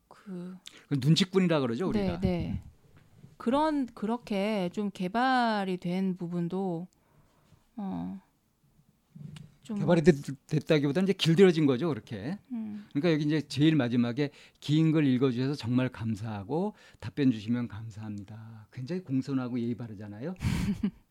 그그 0.08 0.58
눈치꾼이라 0.90 1.60
그러죠 1.60 1.88
우리가. 1.88 2.20
네, 2.20 2.28
네. 2.28 2.62
그런 3.38 3.86
그렇게 3.86 4.68
좀 4.72 4.90
개발이 4.90 5.78
된 5.78 6.16
부분도 6.16 6.86
어. 7.76 8.20
좀 9.68 9.78
개발이 9.78 10.02
됐, 10.02 10.14
됐다기보다는 10.46 11.08
이제 11.08 11.12
길들여진 11.12 11.66
거죠 11.66 11.88
그렇게. 11.88 12.38
음, 12.52 12.86
그러니까 12.90 13.12
여기 13.12 13.24
이제 13.24 13.42
제일 13.48 13.76
마지막에 13.76 14.30
긴글 14.60 15.06
읽어주셔서 15.06 15.54
정말 15.56 15.90
감사하고 15.90 16.74
답변 17.00 17.30
주시면 17.30 17.68
감사합니다. 17.68 18.66
굉장히 18.72 19.02
공손하고 19.02 19.60
예의 19.60 19.74
바르잖아요. 19.74 20.34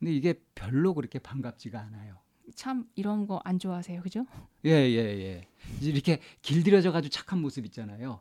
근데 0.00 0.12
이게 0.12 0.34
별로 0.56 0.92
그렇게 0.94 1.20
반갑지가 1.20 1.80
않아요. 1.80 2.16
참 2.56 2.84
이런 2.96 3.26
거 3.28 3.40
안 3.44 3.60
좋아하세요, 3.60 4.02
그죠? 4.02 4.26
예, 4.64 4.70
예, 4.70 4.96
예. 4.96 5.46
이제 5.78 5.90
이렇게 5.90 6.18
길들여져 6.42 6.90
가지고 6.90 7.10
착한 7.10 7.40
모습 7.40 7.64
있잖아요. 7.66 8.20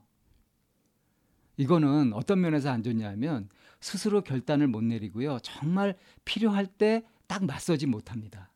이거는 1.58 2.14
어떤 2.14 2.40
면에서 2.42 2.70
안 2.70 2.84
좋냐면 2.84 3.50
스스로 3.80 4.22
결단을 4.22 4.68
못 4.68 4.84
내리고요. 4.84 5.40
정말 5.42 5.98
필요할 6.26 6.68
때 6.68 7.04
딱 7.28 7.46
맞서지 7.46 7.88
못합니다. 7.88 8.51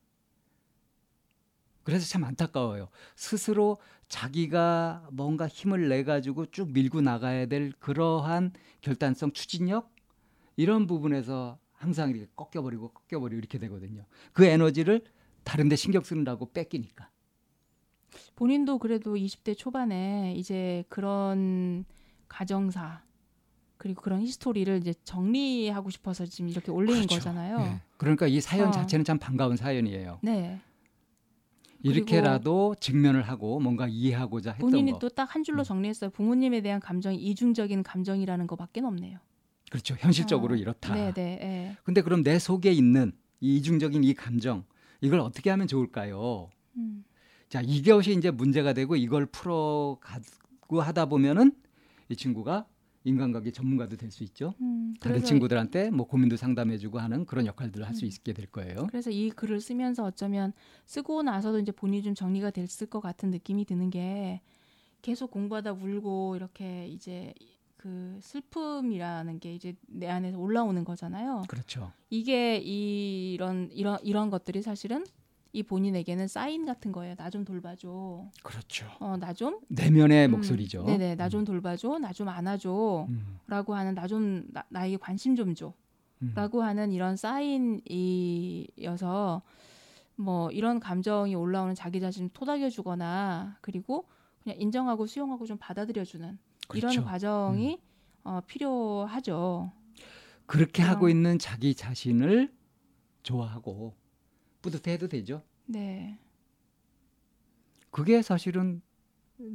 그래서 1.85 2.07
참 2.07 2.23
안타까워요. 2.23 2.89
스스로 3.15 3.77
자기가 4.09 5.07
뭔가 5.11 5.47
힘을 5.47 5.87
내 5.87 6.03
가지고 6.03 6.47
쭉 6.47 6.71
밀고 6.73 7.01
나가야 7.01 7.45
될 7.45 7.71
그러한 7.79 8.53
결단성, 8.81 9.31
추진력 9.31 9.93
이런 10.57 10.87
부분에서 10.87 11.59
항상 11.73 12.09
이렇게 12.09 12.27
꺾여버리고 12.35 12.89
꺾여버리고 12.89 13.37
이렇게 13.37 13.59
되거든요. 13.59 14.05
그 14.33 14.45
에너지를 14.45 15.03
다른데 15.43 15.75
신경 15.75 16.01
쓰느라고 16.03 16.51
뺏기니까. 16.51 17.09
본인도 18.35 18.79
그래도 18.79 19.13
20대 19.15 19.55
초반에 19.55 20.33
이제 20.35 20.83
그런 20.89 21.85
가정사 22.27 23.03
그리고 23.77 24.01
그런 24.01 24.21
히스토리를 24.21 24.77
이제 24.77 24.93
정리하고 25.03 25.91
싶어서 25.91 26.25
지금 26.25 26.49
이렇게 26.49 26.71
올린 26.71 26.95
그렇죠. 26.95 27.15
거잖아요. 27.15 27.59
예. 27.59 27.81
그러니까 27.97 28.25
이 28.25 28.41
사연 28.41 28.69
어. 28.69 28.71
자체는 28.71 29.05
참 29.05 29.19
반가운 29.19 29.55
사연이에요. 29.55 30.19
네. 30.23 30.59
이렇게라도 31.83 32.75
직면을 32.79 33.21
하고 33.23 33.59
뭔가 33.59 33.87
이해하고자 33.87 34.51
했던 34.51 34.69
본인이 34.69 34.91
거. 34.93 34.99
또딱 34.99 35.33
한 35.33 35.43
줄로 35.43 35.61
음. 35.61 35.63
정리했어요. 35.63 36.09
부모님에 36.09 36.61
대한 36.61 36.79
감정이 36.79 37.17
이중적인 37.17 37.83
감정이라는 37.83 38.47
것밖에 38.47 38.81
없네요. 38.81 39.19
그렇죠. 39.69 39.95
현실적으로 39.99 40.53
어. 40.53 40.57
이렇다. 40.57 40.93
네, 40.93 41.13
네. 41.13 41.39
예. 41.41 41.77
근데 41.83 42.01
그럼 42.01 42.23
내 42.23 42.39
속에 42.39 42.71
있는 42.71 43.11
이 43.39 43.57
이중적인 43.57 44.03
이 44.03 44.13
감정 44.13 44.63
이걸 45.01 45.19
어떻게 45.19 45.49
하면 45.49 45.67
좋을까요? 45.67 46.49
음. 46.77 47.03
자, 47.49 47.61
이것이 47.61 48.13
이제 48.15 48.31
문제가 48.31 48.73
되고 48.73 48.95
이걸 48.95 49.25
풀어 49.25 49.97
가고 50.01 50.81
하다 50.81 51.05
보면은 51.05 51.51
이 52.09 52.15
친구가 52.15 52.65
인간관계 53.05 53.51
전문가도 53.51 53.95
될 53.95 54.11
수 54.11 54.23
있죠. 54.23 54.53
음, 54.61 54.93
다른 54.99 55.23
친구들한테 55.23 55.89
뭐 55.91 56.05
고민도 56.07 56.35
상담해주고 56.37 56.99
하는 56.99 57.25
그런 57.25 57.45
역할들을 57.45 57.85
할수 57.87 58.05
음. 58.05 58.07
있게 58.07 58.33
될 58.33 58.47
거예요. 58.47 58.87
그래서 58.87 59.09
이 59.09 59.29
글을 59.29 59.61
쓰면서 59.61 60.03
어쩌면 60.03 60.51
쓰고 60.85 61.23
나서도 61.23 61.59
이제 61.59 61.71
본인이 61.71 62.03
좀 62.03 62.13
정리가 62.15 62.51
됐을 62.51 62.87
것 62.87 62.99
같은 62.99 63.31
느낌이 63.31 63.65
드는 63.65 63.89
게 63.89 64.41
계속 65.01 65.31
공부하다 65.31 65.73
울고 65.73 66.35
이렇게 66.35 66.87
이제 66.87 67.33
그 67.77 68.17
슬픔이라는 68.21 69.39
게 69.39 69.53
이제 69.53 69.75
내 69.87 70.07
안에서 70.07 70.39
올라오는 70.39 70.83
거잖아요. 70.83 71.43
그렇죠. 71.47 71.91
이게 72.09 72.57
이런 72.57 73.69
이런 73.71 73.99
이런 74.01 74.29
것들이 74.31 74.61
사실은 74.63 75.05
이 75.55 75.63
본인에게는 75.63 76.27
사인 76.27 76.65
같은 76.65 76.91
거예요. 76.91 77.15
나 77.15 77.29
좀 77.29 77.45
돌봐줘. 77.45 78.25
그렇죠. 78.43 78.87
어, 78.99 79.15
나 79.17 79.31
좀. 79.33 79.59
내면의 79.69 80.27
음, 80.27 80.31
목소리죠. 80.31 80.83
네네, 80.83 81.15
나 81.15 81.29
좀 81.29 81.45
돌봐줘. 81.45 81.97
나 81.99 82.11
좀 82.13 82.27
안아줘. 82.29 83.05
음, 83.09 83.39
라고 83.47 83.73
하는 83.75 83.95
나 83.95 84.05
좀 84.07 84.45
나에게 84.69 84.97
관심 84.97 85.35
좀 85.35 85.55
줘. 85.55 85.73
음. 86.21 86.31
라고 86.35 86.61
하는 86.63 86.91
이런 86.91 87.15
사인이어서 88.15 89.41
뭐 90.17 90.49
이런 90.51 90.79
감정이 90.79 91.35
올라오는 91.35 91.75
자기 91.75 91.99
자신을 91.99 92.29
토닥여 92.33 92.69
주거나 92.69 93.57
그리고 93.61 94.05
그냥 94.43 94.59
인정하고 94.59 95.07
수용하고 95.07 95.45
좀 95.45 95.57
받아들여 95.57 96.03
주는 96.05 96.37
그렇죠. 96.67 96.87
이런 96.93 97.05
과정이 97.05 97.79
어, 98.23 98.41
필요하죠. 98.47 99.71
그렇게 100.45 100.83
하고 100.83 101.09
있는 101.09 101.37
자기 101.39 101.73
자신을 101.75 102.53
좋아하고 103.23 103.93
뿌듯해도 104.65 105.07
되죠. 105.07 105.43
네. 105.67 106.17
그게 107.91 108.21
사실은 108.21 108.81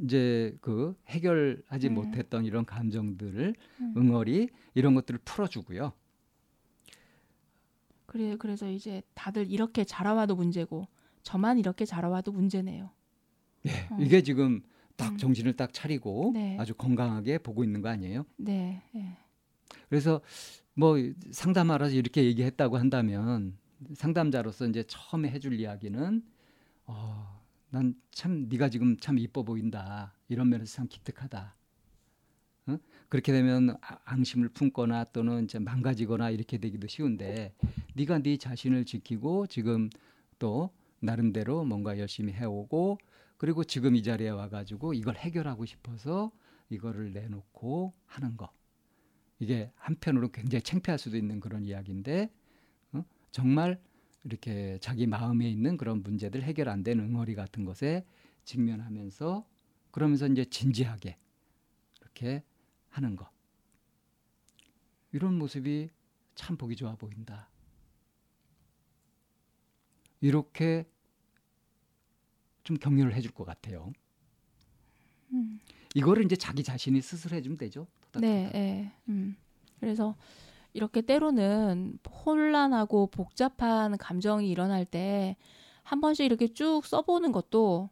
이제 0.03 0.55
그 0.61 0.95
해결하지 1.07 1.89
음. 1.89 1.93
못했던 1.95 2.45
이런 2.45 2.65
감정들을 2.65 3.55
음. 3.81 3.93
응어리 3.97 4.49
이런 4.73 4.95
것들을 4.95 5.19
풀어주고요. 5.25 5.91
그래 8.05 8.35
그래서 8.37 8.69
이제 8.69 9.01
다들 9.13 9.51
이렇게 9.51 9.83
자라와도 9.83 10.35
문제고 10.35 10.87
저만 11.23 11.59
이렇게 11.59 11.85
자라와도 11.85 12.31
문제네요. 12.31 12.89
예, 13.67 13.69
어. 13.91 13.97
이게 13.99 14.21
지금 14.21 14.61
딱 14.95 15.13
음. 15.13 15.17
정신을 15.17 15.55
딱 15.55 15.73
차리고 15.73 16.31
네. 16.33 16.57
아주 16.59 16.73
건강하게 16.73 17.39
보고 17.39 17.63
있는 17.63 17.81
거 17.81 17.89
아니에요? 17.89 18.25
네. 18.37 18.81
네. 18.93 19.17
그래서 19.89 20.21
뭐 20.73 20.95
상담하러 21.31 21.89
이렇게 21.89 22.23
얘기했다고 22.23 22.77
한다면 22.77 23.57
상담자로서 23.95 24.67
이제 24.67 24.83
처음에 24.83 25.29
해줄 25.29 25.59
이야기는 25.59 26.23
어, 26.87 27.41
난 27.71 27.95
참 28.11 28.47
네가 28.49 28.69
지금 28.69 28.97
참 28.97 29.17
이뻐 29.17 29.43
보인다 29.43 30.13
이런 30.29 30.49
면에서 30.49 30.75
참 30.77 30.87
기특하다. 30.87 31.55
어? 32.67 32.77
그렇게 33.09 33.31
되면 33.31 33.71
아- 33.81 33.99
앙심을 34.05 34.49
품거나 34.49 35.05
또는 35.05 35.45
이제 35.45 35.59
망가지거나 35.59 36.29
이렇게 36.29 36.57
되기도 36.57 36.87
쉬운데 36.87 37.55
네가 37.95 38.19
네 38.19 38.37
자신을 38.37 38.85
지키고 38.85 39.47
지금 39.47 39.89
또 40.39 40.69
나름대로 40.99 41.63
뭔가 41.65 41.97
열심히 41.97 42.33
해오고 42.33 42.99
그리고 43.37 43.63
지금 43.63 43.95
이 43.95 44.03
자리에 44.03 44.29
와가지고 44.29 44.93
이걸 44.93 45.15
해결하고 45.15 45.65
싶어서 45.65 46.31
이거를 46.69 47.11
내놓고 47.13 47.93
하는 48.05 48.37
거. 48.37 48.51
이게 49.39 49.71
한편으로 49.75 50.29
굉장히 50.31 50.61
창피할 50.61 50.99
수도 50.99 51.17
있는 51.17 51.39
그런 51.39 51.65
이야기인데 51.65 52.23
어? 52.23 52.40
정말 53.31 53.81
이렇게 54.23 54.77
자기 54.79 55.07
마음에 55.07 55.49
있는 55.49 55.77
그런 55.77 56.03
문제들 56.03 56.43
해결 56.43 56.69
안 56.69 56.83
되는 56.83 57.03
응어리 57.03 57.33
같은 57.33 57.65
것에 57.65 58.05
직면하면서 58.43 59.45
그러면서 59.89 60.27
이제 60.27 60.45
진지하게 60.45 61.17
이렇게 62.01 62.43
하는 62.89 63.15
거 63.15 63.29
이런 65.11 65.37
모습이 65.37 65.89
참 66.35 66.57
보기 66.57 66.75
좋아 66.75 66.95
보인다. 66.95 67.49
이렇게 70.21 70.85
좀 72.63 72.77
격려를 72.77 73.13
해줄 73.15 73.31
것 73.31 73.43
같아요. 73.43 73.91
음. 75.33 75.59
이거를 75.95 76.23
이제 76.25 76.35
자기 76.35 76.63
자신이 76.63 77.01
스스로 77.01 77.35
해주면 77.35 77.57
되죠. 77.57 77.87
네, 78.19 78.49
네. 78.51 78.91
음. 79.09 79.35
그래서 79.79 80.15
이렇게 80.73 81.01
때로는 81.01 81.99
혼란하고 82.25 83.07
복잡한 83.07 83.97
감정이 83.97 84.49
일어날 84.49 84.85
때 84.85 85.37
한 85.83 85.99
번씩 86.01 86.25
이렇게 86.25 86.47
쭉 86.47 86.85
써보는 86.85 87.31
것도 87.31 87.89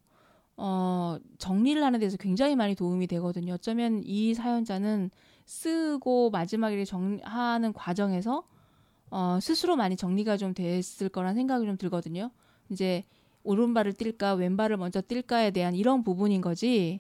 어, 0.58 1.18
정리를 1.38 1.84
하는 1.84 2.00
데서 2.00 2.18
굉장히 2.18 2.56
많이 2.56 2.76
도움이 2.76 3.08
되거든요. 3.08 3.54
어쩌면 3.56 4.02
이 4.06 4.34
사연자는 4.34 5.10
쓰고 5.46 6.30
마지막에 6.30 6.84
정하는 6.86 7.74
과정에서 7.74 8.44
어, 9.10 9.40
스스로 9.42 9.76
많이 9.76 9.96
정리가 9.96 10.38
좀 10.38 10.54
됐을 10.54 11.10
거란 11.10 11.36
생각이 11.36 11.66
좀 11.66 11.78
들거든요. 11.78 12.32
이제 12.70 13.04
오른발을 13.44 13.94
뛸까 13.94 14.38
왼발을 14.38 14.78
먼저 14.78 15.02
뛸까에 15.02 15.54
대한 15.54 15.76
이런 15.76 16.04
부분인 16.04 16.42
거지. 16.42 17.00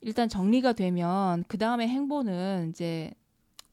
일단 0.00 0.28
정리가 0.28 0.72
되면 0.74 1.44
그 1.48 1.58
다음에 1.58 1.88
행보는 1.88 2.70
이제 2.70 3.12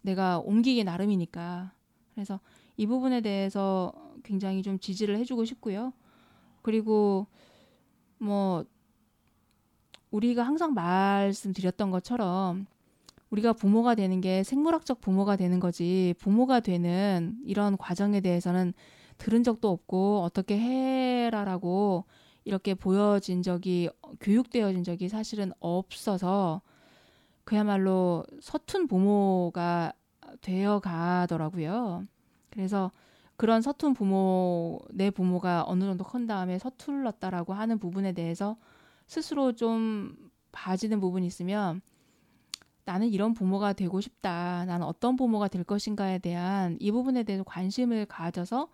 내가 0.08 0.40
옮기기 0.40 0.86
나름이니까. 0.86 1.74
그래서 2.14 2.40
이 2.78 2.88
부분에 2.88 3.20
대해서 3.20 3.92
굉장히 4.24 4.64
좀 4.64 4.80
지지를 4.80 5.18
해주고 5.18 5.44
싶고요. 5.44 5.92
그리고 6.62 7.28
뭐 8.18 8.64
우리가 10.12 10.44
항상 10.44 10.74
말씀드렸던 10.74 11.92
것처럼 11.92 12.68
우리가 13.32 13.52
부모가 13.52 13.96
되는 13.96 14.22
게 14.22 14.44
생물학적 14.44 15.02
부모가 15.02 15.36
되는 15.36 15.60
거지 15.60 16.16
부모가 16.20 16.62
되는 16.62 17.38
이런 17.44 17.76
과정에 17.76 18.22
대해서는 18.22 18.74
들은 19.18 19.44
적도 19.44 19.70
없고 19.70 20.22
어떻게 20.22 20.58
해라라고 20.58 22.06
이렇게 22.46 22.74
보여진 22.74 23.44
적이 23.44 23.90
교육되어진 24.22 24.86
적이 24.86 25.10
사실은 25.10 25.52
없어서 25.60 26.62
그야말로 27.44 28.26
서툰 28.42 28.88
부모가 28.88 29.94
되어 30.42 30.80
가더라고요. 30.80 32.06
그래서 32.50 32.92
그런 33.36 33.62
서툰 33.62 33.94
부모 33.94 34.80
내 34.92 35.12
부모가 35.12 35.64
어느 35.68 35.84
정도 35.84 36.04
큰 36.04 36.26
다음에 36.26 36.58
서툴렀다라고 36.58 37.54
하는 37.54 37.78
부분에 37.78 38.14
대해서 38.14 38.58
스스로 39.06 39.54
좀 39.54 40.16
봐지는 40.52 41.00
부분이 41.00 41.28
있으면 41.28 41.82
나는 42.86 43.10
이런 43.10 43.34
부모가 43.34 43.74
되고 43.74 44.00
싶다. 44.02 44.66
나는 44.66 44.88
어떤 44.88 45.16
부모가 45.18 45.50
될 45.50 45.64
것인가에 45.64 46.20
대한 46.20 46.78
이 46.80 46.92
부분에 46.92 47.24
대해서 47.24 47.44
관심을 47.44 48.06
가져서 48.06 48.70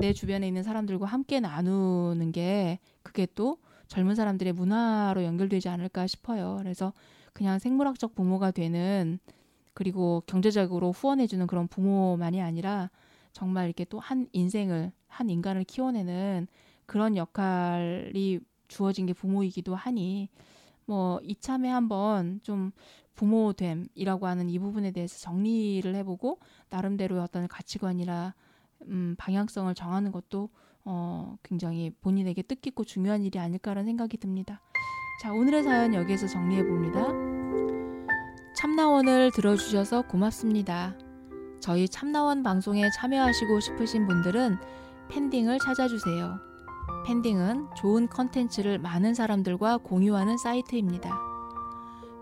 내 0.00 0.12
주변에 0.12 0.48
있는 0.48 0.62
사람들과 0.62 1.06
함께 1.06 1.38
나누는 1.38 2.32
게 2.32 2.78
그게 3.02 3.26
또 3.34 3.58
젊은 3.86 4.14
사람들의 4.14 4.52
문화로 4.54 5.22
연결되지 5.24 5.68
않을까 5.68 6.06
싶어요. 6.06 6.56
그래서 6.58 6.92
그냥 7.32 7.58
생물학적 7.58 8.14
부모가 8.14 8.50
되는 8.50 9.18
그리고 9.78 10.24
경제적으로 10.26 10.90
후원해주는 10.90 11.46
그런 11.46 11.68
부모만이 11.68 12.42
아니라 12.42 12.90
정말 13.32 13.66
이렇게 13.66 13.84
또 13.84 14.00
한 14.00 14.26
인생을 14.32 14.90
한 15.06 15.30
인간을 15.30 15.62
키워내는 15.62 16.48
그런 16.84 17.16
역할이 17.16 18.40
주어진 18.66 19.06
게 19.06 19.12
부모이기도 19.12 19.76
하니 19.76 20.30
뭐 20.84 21.20
이참에 21.22 21.68
한번 21.68 22.40
좀 22.42 22.72
부모됨이라고 23.14 24.26
하는 24.26 24.50
이 24.50 24.58
부분에 24.58 24.90
대해서 24.90 25.16
정리를 25.20 25.94
해보고 25.94 26.40
나름대로 26.70 27.22
어떤 27.22 27.46
가치관이나 27.46 28.34
음, 28.88 29.14
방향성을 29.16 29.72
정하는 29.76 30.10
것도 30.10 30.48
어, 30.84 31.36
굉장히 31.44 31.90
본인에게 32.00 32.42
뜻깊고 32.42 32.82
중요한 32.82 33.22
일이 33.22 33.38
아닐까라는 33.38 33.84
생각이 33.84 34.16
듭니다. 34.16 34.60
자, 35.22 35.32
오늘의 35.32 35.62
사연 35.62 35.94
여기에서 35.94 36.26
정리해 36.26 36.64
봅니다. 36.64 37.27
참나원을 38.58 39.30
들어주셔서 39.30 40.02
고맙습니다. 40.08 40.96
저희 41.60 41.88
참나원 41.88 42.42
방송에 42.42 42.90
참여하시고 42.90 43.60
싶으신 43.60 44.08
분들은 44.08 44.58
팬딩을 45.08 45.60
찾아주세요. 45.60 46.40
팬딩은 47.06 47.68
좋은 47.76 48.08
컨텐츠를 48.08 48.80
많은 48.80 49.14
사람들과 49.14 49.76
공유하는 49.76 50.38
사이트입니다. 50.38 51.16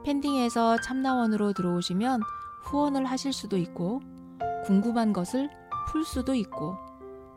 팬딩에서 0.05 0.79
참나원으로 0.83 1.55
들어오시면 1.55 2.21
후원을 2.65 3.07
하실 3.07 3.33
수도 3.33 3.57
있고 3.57 4.03
궁금한 4.67 5.15
것을 5.15 5.49
풀 5.89 6.05
수도 6.05 6.35
있고 6.35 6.75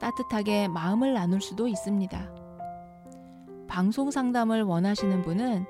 따뜻하게 0.02 0.68
마음을 0.68 1.14
나눌 1.14 1.40
수도 1.40 1.70
있습니다. 1.70 2.30
방송 3.70 4.12
상담을 4.12 4.64
원하시는 4.64 5.22
분은 5.22 5.66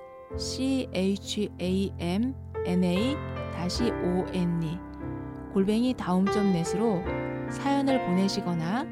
chamna-one 2.65 4.79
골뱅이 5.53 5.93
다음점 5.95 6.51
넷으로 6.53 7.03
사연을 7.49 8.05
보내시거나 8.05 8.85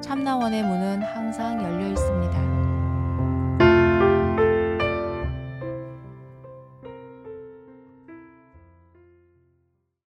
참나원의 0.00 0.62
문은 0.62 1.02
항상 1.02 1.62
열려 1.62 1.88
있습니다. 1.88 2.61